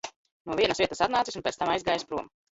No 0.51 0.55
vienas 0.59 0.79
vietas 0.83 1.03
atnācis 1.05 1.37
un 1.39 1.43
pēc 1.49 1.59
tam 1.59 1.73
aizgājis 1.75 2.07
prom. 2.15 2.33